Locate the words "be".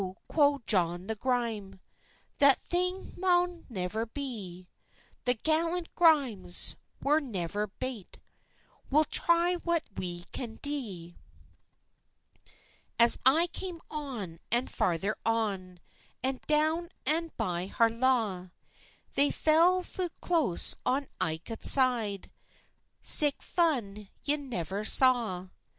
4.07-4.67